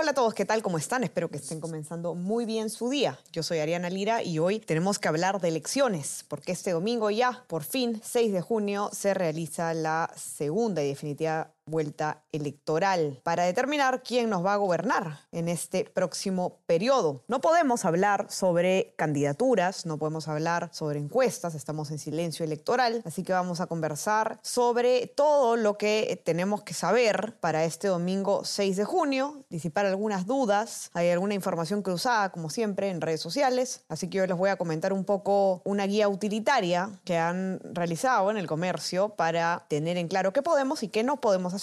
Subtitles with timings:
[0.00, 0.62] Hola a todos, ¿qué tal?
[0.62, 1.02] ¿Cómo están?
[1.02, 3.18] Espero que estén comenzando muy bien su día.
[3.32, 7.42] Yo soy Ariana Lira y hoy tenemos que hablar de elecciones, porque este domingo ya,
[7.48, 14.02] por fin, 6 de junio, se realiza la segunda y definitiva vuelta electoral para determinar
[14.02, 17.22] quién nos va a gobernar en este próximo periodo.
[17.28, 23.22] No podemos hablar sobre candidaturas, no podemos hablar sobre encuestas, estamos en silencio electoral, así
[23.22, 28.76] que vamos a conversar sobre todo lo que tenemos que saber para este domingo 6
[28.76, 34.08] de junio, disipar algunas dudas, hay alguna información cruzada como siempre en redes sociales, así
[34.08, 38.36] que hoy les voy a comentar un poco una guía utilitaria que han realizado en
[38.36, 41.57] el comercio para tener en claro qué podemos y qué no podemos hacer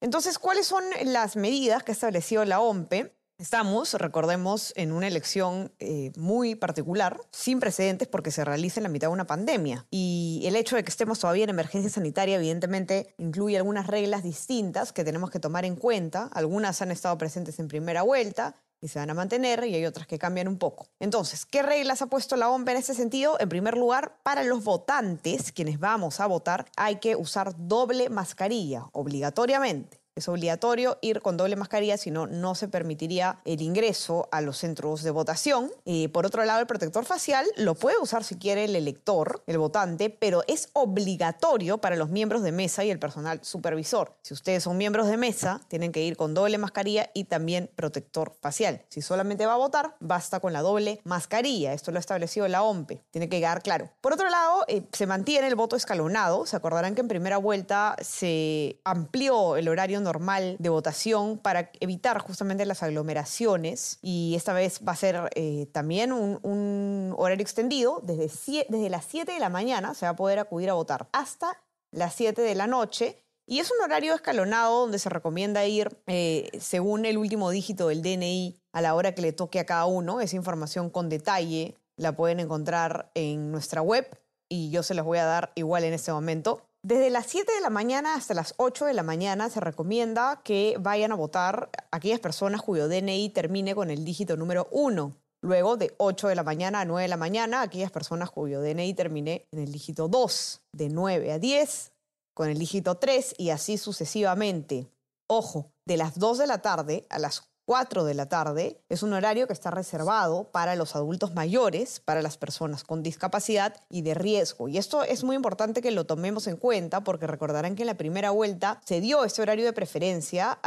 [0.00, 3.14] Entonces, ¿cuáles son las medidas que ha establecido la OMPE?
[3.38, 8.88] Estamos, recordemos, en una elección eh, muy particular, sin precedentes porque se realiza en la
[8.88, 9.86] mitad de una pandemia.
[9.90, 14.92] Y el hecho de que estemos todavía en emergencia sanitaria, evidentemente, incluye algunas reglas distintas
[14.92, 16.30] que tenemos que tomar en cuenta.
[16.32, 20.06] Algunas han estado presentes en primera vuelta y se van a mantener y hay otras
[20.06, 20.88] que cambian un poco.
[20.98, 23.36] Entonces, ¿qué reglas ha puesto la OMP en ese sentido?
[23.38, 28.86] En primer lugar, para los votantes, quienes vamos a votar, hay que usar doble mascarilla
[28.92, 30.01] obligatoriamente.
[30.14, 34.58] Es obligatorio ir con doble mascarilla, si no, no se permitiría el ingreso a los
[34.58, 35.70] centros de votación.
[35.86, 39.56] Y por otro lado, el protector facial lo puede usar si quiere el elector, el
[39.56, 44.14] votante, pero es obligatorio para los miembros de mesa y el personal supervisor.
[44.20, 48.34] Si ustedes son miembros de mesa, tienen que ir con doble mascarilla y también protector
[48.38, 48.82] facial.
[48.90, 51.72] Si solamente va a votar, basta con la doble mascarilla.
[51.72, 53.02] Esto lo ha establecido la OMPE.
[53.10, 53.90] Tiene que quedar claro.
[54.02, 56.44] Por otro lado, eh, se mantiene el voto escalonado.
[56.44, 62.18] Se acordarán que en primera vuelta se amplió el horario normal de votación para evitar
[62.18, 68.00] justamente las aglomeraciones y esta vez va a ser eh, también un, horario extendido.
[68.02, 71.58] Desde, desde las 7 de la mañana se va a poder acudir a votar hasta
[71.90, 73.18] las 7 de la noche.
[73.46, 78.02] Y es un horario escalonado donde se recomienda ir eh, según el último dígito del
[78.02, 80.20] DNI a la hora que le toque a cada uno.
[80.20, 84.06] Esa información con detalle la pueden encontrar en nuestra web
[84.48, 86.62] y yo se las voy a dar igual en este momento.
[86.84, 90.76] Desde las 7 de la mañana hasta las 8 de la mañana se recomienda que
[90.80, 95.16] vayan a votar aquellas personas cuyo DNI termine con el dígito número 1.
[95.42, 98.94] Luego, de 8 de la mañana a 9 de la mañana, aquellas personas cuyo DNI
[98.94, 100.62] termine en el dígito 2.
[100.72, 101.92] De 9 a 10
[102.34, 104.88] con el dígito 3 y así sucesivamente.
[105.28, 108.80] Ojo, de las 2 de la tarde a las 4 de la tarde.
[108.88, 113.74] Es un horario que está reservado para los adultos mayores, para las personas con discapacidad
[113.88, 114.68] y de riesgo.
[114.68, 117.96] Y esto es muy importante que lo tomemos en cuenta porque recordarán que en la
[117.96, 120.58] primera vuelta se dio este horario de preferencia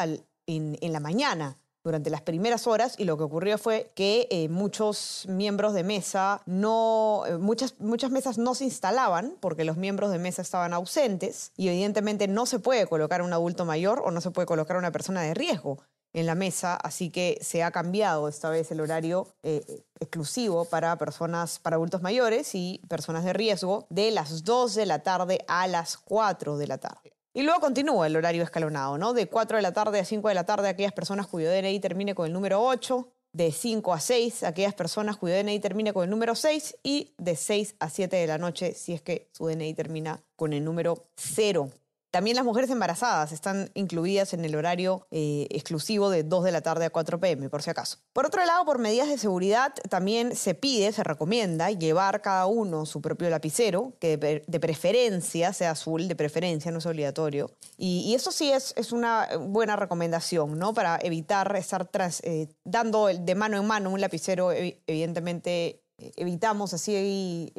[0.48, 5.26] en, la mañana durante las primeras horas y lo que ocurrió fue que eh, muchos
[5.30, 10.18] miembros de mesa no, eh, muchas, muchas mesas no se instalaban porque los miembros de
[10.18, 14.32] mesa estaban ausentes y evidentemente no se puede colocar un adulto mayor o no se
[14.32, 15.78] puede colocar una persona de riesgo
[16.16, 20.98] en la mesa, así que se ha cambiado esta vez el horario eh, exclusivo para
[20.98, 25.68] personas, para adultos mayores y personas de riesgo de las 2 de la tarde a
[25.68, 27.12] las 4 de la tarde.
[27.34, 29.14] Y luego continúa el horario escalonado, ¿no?
[29.14, 32.16] De 4 de la tarde a 5 de la tarde aquellas personas cuyo DNI termine
[32.16, 36.10] con el número 8, de 5 a 6 aquellas personas cuyo DNI termine con el
[36.10, 39.74] número 6 y de 6 a 7 de la noche si es que su DNI
[39.74, 41.70] termina con el número 0.
[42.16, 46.62] También las mujeres embarazadas están incluidas en el horario eh, exclusivo de 2 de la
[46.62, 47.98] tarde a 4 pm, por si acaso.
[48.14, 52.86] Por otro lado, por medidas de seguridad, también se pide, se recomienda llevar cada uno
[52.86, 57.52] su propio lapicero, que de, preferencia sea azul, de preferencia, no es obligatorio.
[57.78, 60.74] Y, eso sí es, una buena recomendación, ¿no?
[60.74, 61.90] Para evitar estar
[62.24, 67.52] eh, dando de mano en mano un lapicero, evidentemente eh, evitamos así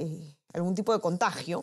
[0.54, 1.62] algún tipo de contagio.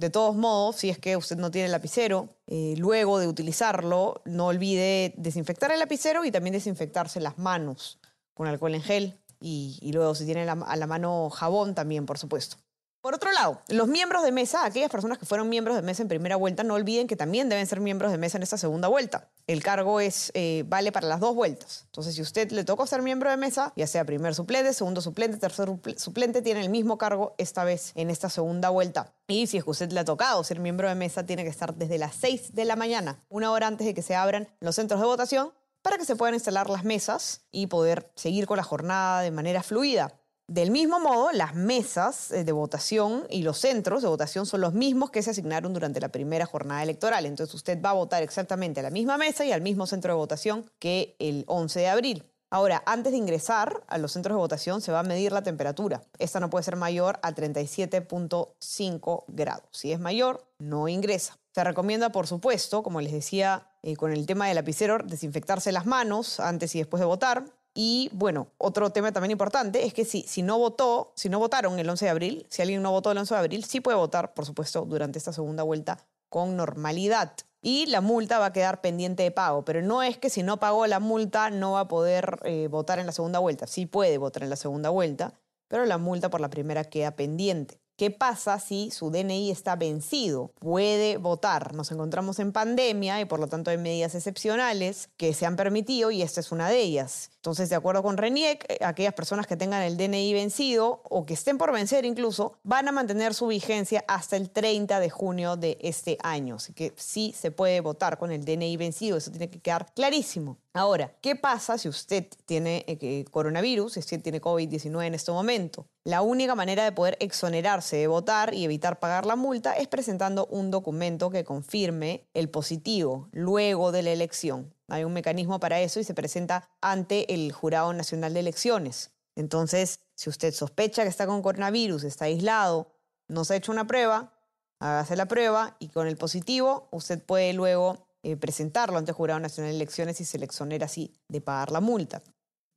[0.00, 4.46] De todos modos, si es que usted no tiene lapicero, eh, luego de utilizarlo, no
[4.46, 8.00] olvide desinfectar el lapicero y también desinfectarse las manos
[8.32, 12.56] con alcohol en gel y, luego si tiene a la mano jabón también, por supuesto.
[13.00, 16.08] Por otro lado, los miembros de mesa, aquellas personas que fueron miembros de mesa en
[16.08, 19.30] primera vuelta, no olviden que también deben ser miembros de mesa en esta segunda vuelta.
[19.46, 21.84] El cargo es, eh, vale para las dos vueltas.
[21.86, 25.38] Entonces, si usted le tocó ser miembro de mesa, ya sea primer suplente, segundo suplente,
[25.38, 29.14] tercer suplente, tiene el mismo cargo esta vez en esta segunda vuelta.
[29.28, 31.74] Y si es que usted le ha tocado ser miembro de mesa, tiene que estar
[31.74, 35.00] desde las 6 de la mañana, una hora antes de que se abran los centros
[35.00, 39.22] de votación, para que se puedan instalar las mesas y poder seguir con la jornada
[39.22, 40.19] de manera fluida.
[40.50, 44.74] Del mismo modo, las mesas eh, de votación y los centros de votación son los
[44.74, 47.24] mismos que se asignaron durante la primera jornada electoral.
[47.24, 50.18] Entonces usted va a votar exactamente a la misma mesa y al mismo centro de
[50.18, 52.24] votación que el 11 de abril.
[52.50, 56.02] Ahora, antes de ingresar a los centros de votación se va a medir la temperatura.
[56.18, 59.68] Esta no puede ser mayor a 37.5 grados.
[59.70, 61.38] Si es mayor, no ingresa.
[61.54, 65.86] Se recomienda, por supuesto, como les decía eh, con el tema del lapicero, desinfectarse las
[65.86, 67.44] manos antes y después de votar.
[67.74, 71.78] Y bueno, otro tema también importante es que si, si no votó, si no votaron
[71.78, 74.34] el 11 de abril, si alguien no votó el 11 de abril, sí puede votar,
[74.34, 77.32] por supuesto, durante esta segunda vuelta con normalidad.
[77.62, 80.58] Y la multa va a quedar pendiente de pago, pero no es que si no
[80.58, 83.66] pagó la multa no va a poder eh, votar en la segunda vuelta.
[83.66, 85.34] Sí puede votar en la segunda vuelta,
[85.68, 87.78] pero la multa por la primera queda pendiente.
[88.00, 90.52] ¿Qué pasa si su DNI está vencido?
[90.58, 91.74] Puede votar.
[91.74, 96.10] Nos encontramos en pandemia y por lo tanto hay medidas excepcionales que se han permitido
[96.10, 97.30] y esta es una de ellas.
[97.36, 101.34] Entonces, de acuerdo con RENIEC, eh, aquellas personas que tengan el DNI vencido o que
[101.34, 105.76] estén por vencer incluso, van a mantener su vigencia hasta el 30 de junio de
[105.82, 106.56] este año.
[106.56, 110.56] Así que sí se puede votar con el DNI vencido, eso tiene que quedar clarísimo.
[110.72, 115.86] Ahora, ¿qué pasa si usted tiene eh, coronavirus, si usted tiene COVID-19 en este momento?
[116.04, 120.46] La única manera de poder exonerarse de votar y evitar pagar la multa es presentando
[120.46, 124.74] un documento que confirme el positivo luego de la elección.
[124.88, 129.10] Hay un mecanismo para eso y se presenta ante el Jurado Nacional de Elecciones.
[129.36, 132.94] Entonces, si usted sospecha que está con coronavirus, está aislado,
[133.28, 134.32] no se ha hecho una prueba,
[134.78, 139.38] hágase la prueba y con el positivo usted puede luego eh, presentarlo ante el Jurado
[139.38, 142.22] Nacional de Elecciones y se le exonera así de pagar la multa.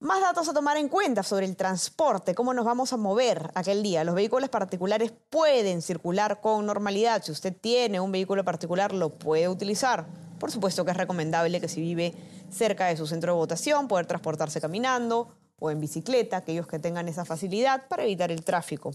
[0.04, 3.82] Más datos a tomar en cuenta sobre el transporte, cómo nos vamos a mover aquel
[3.82, 4.04] día.
[4.04, 7.24] Los vehículos particulares pueden circular con normalidad.
[7.24, 10.06] Si usted tiene un vehículo particular, lo puede utilizar.
[10.42, 12.14] Por supuesto que es recomendable que si vive
[12.52, 17.08] cerca de su centro de votación, poder transportarse caminando o en bicicleta, aquellos que tengan
[17.08, 18.92] esa facilidad para evitar el tráfico.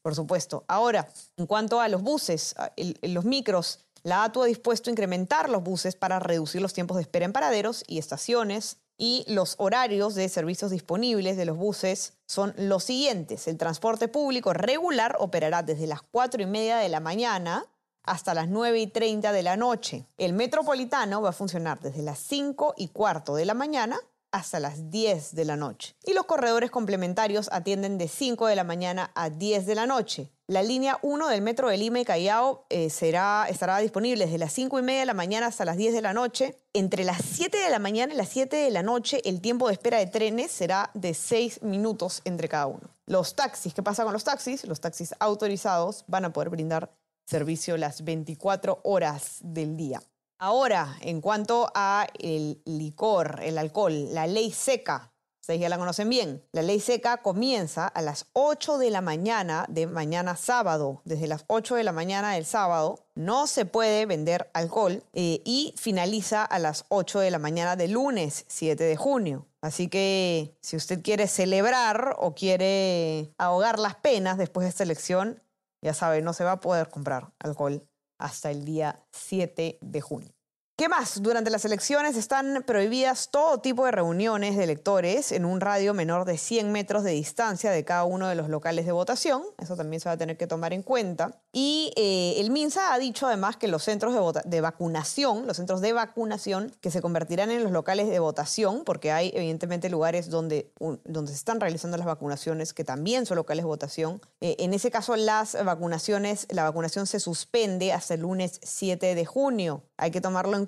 [0.00, 0.64] Por supuesto.
[0.68, 2.54] Ahora, en cuanto a los buses,
[3.02, 7.02] los micros, la ATU ha dispuesto a incrementar los buses para reducir los tiempos de
[7.02, 8.76] espera en paraderos y estaciones.
[8.98, 13.46] Y los horarios de servicios disponibles de los buses son los siguientes.
[13.46, 17.66] El transporte público regular operará desde las 4 y media de la mañana
[18.02, 20.06] hasta las 9 y 30 de la noche.
[20.16, 23.98] El metropolitano va a funcionar desde las 5 y cuarto de la mañana
[24.36, 25.96] hasta las 10 de la noche.
[26.04, 30.30] Y los corredores complementarios atienden de 5 de la mañana a 10 de la noche.
[30.46, 34.52] La línea 1 del metro de Lima y Callao eh, será, estará disponible desde las
[34.52, 36.58] 5 y media de la mañana hasta las 10 de la noche.
[36.74, 39.72] Entre las 7 de la mañana y las 7 de la noche, el tiempo de
[39.72, 42.90] espera de trenes será de 6 minutos entre cada uno.
[43.06, 44.64] Los taxis, ¿qué pasa con los taxis?
[44.66, 46.92] Los taxis autorizados van a poder brindar
[47.24, 50.02] servicio las 24 horas del día.
[50.38, 55.12] Ahora, en cuanto a el licor, el alcohol, la ley seca
[55.46, 56.42] Ustedes ya la conocen bien.
[56.50, 61.02] La ley seca comienza a las 8 de la mañana de mañana sábado.
[61.04, 65.72] Desde las 8 de la mañana del sábado no se puede vender alcohol eh, y
[65.76, 69.46] finaliza a las 8 de la mañana del lunes 7 de junio.
[69.60, 75.40] Así que si usted quiere celebrar o quiere ahogar las penas después de esta elección,
[75.80, 77.86] ya sabe, no se va a poder comprar alcohol
[78.18, 80.35] hasta el día 7 de junio.
[80.78, 81.22] ¿Qué más?
[81.22, 86.26] Durante las elecciones están prohibidas todo tipo de reuniones de electores en un radio menor
[86.26, 89.42] de 100 metros de distancia de cada uno de los locales de votación.
[89.56, 91.40] Eso también se va a tener que tomar en cuenta.
[91.50, 94.12] Y eh, el MINSA ha dicho además que los centros
[94.44, 99.12] de, vacunación, los centros de vacunación que se convertirán en los locales de votación, porque
[99.12, 103.68] hay evidentemente lugares donde, donde se están realizando las vacunaciones que también son locales de
[103.68, 104.20] votación.
[104.42, 109.24] Eh, en ese caso las vacunaciones, la vacunación se suspende hasta el lunes 7 de
[109.24, 109.82] junio.
[109.96, 110.58] Hay que tomarlo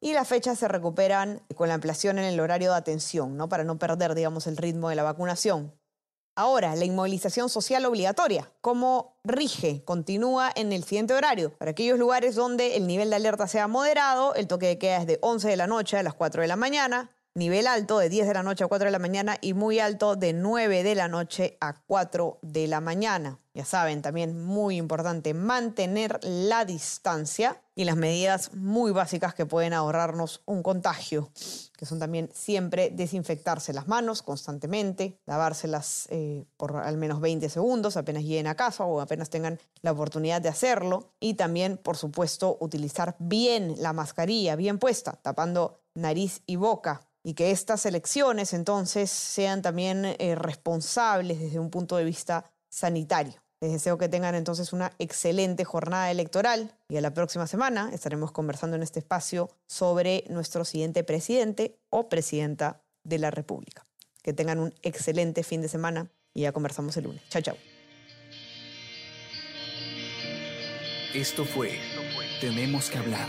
[0.00, 3.48] Y las fechas se recuperan con la ampliación en el horario de atención, ¿no?
[3.48, 5.72] para no perder, digamos, el ritmo de la vacunación.
[6.36, 8.50] Ahora, la inmovilización social obligatoria.
[8.60, 9.84] ¿Cómo rige?
[9.84, 11.52] Continúa en el siguiente horario.
[11.58, 15.06] Para aquellos lugares donde el nivel de alerta sea moderado, el toque de queda es
[15.06, 18.26] de 11 de la noche a las 4 de la mañana, nivel alto de 10
[18.26, 21.08] de la noche a 4 de la mañana y muy alto de 9 de la
[21.08, 23.38] noche a 4 de la mañana.
[23.54, 29.72] Ya saben, también muy importante mantener la distancia y las medidas muy básicas que pueden
[29.72, 31.30] ahorrarnos un contagio,
[31.76, 37.96] que son también siempre desinfectarse las manos constantemente, lavárselas eh, por al menos 20 segundos
[37.96, 42.56] apenas lleguen a casa o apenas tengan la oportunidad de hacerlo y también, por supuesto,
[42.60, 49.10] utilizar bien la mascarilla, bien puesta, tapando nariz y boca y que estas elecciones entonces
[49.10, 53.42] sean también eh, responsables desde un punto de vista sanitario.
[53.60, 58.32] Les deseo que tengan entonces una excelente jornada electoral y a la próxima semana estaremos
[58.32, 63.84] conversando en este espacio sobre nuestro siguiente presidente o presidenta de la República.
[64.22, 67.22] Que tengan un excelente fin de semana y ya conversamos el lunes.
[67.28, 67.56] Chao, chao.
[71.12, 71.78] Esto fue
[72.40, 73.28] Tenemos que hablar.